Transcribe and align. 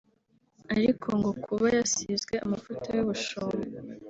ariko 0.73 1.07
ngo 1.17 1.31
kuba 1.43 1.65
yasizwe 1.77 2.35
amavuta 2.45 2.87
y’ubushumba 2.97 3.67